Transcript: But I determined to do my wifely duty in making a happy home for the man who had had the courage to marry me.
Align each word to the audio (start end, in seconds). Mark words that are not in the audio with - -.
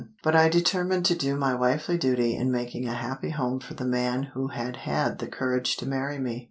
But 0.23 0.35
I 0.35 0.49
determined 0.49 1.05
to 1.05 1.15
do 1.15 1.35
my 1.35 1.53
wifely 1.53 1.95
duty 1.95 2.35
in 2.35 2.51
making 2.51 2.87
a 2.87 2.93
happy 2.95 3.29
home 3.29 3.59
for 3.59 3.75
the 3.75 3.85
man 3.85 4.23
who 4.23 4.47
had 4.47 4.77
had 4.77 5.19
the 5.19 5.27
courage 5.27 5.77
to 5.77 5.85
marry 5.85 6.17
me. 6.17 6.39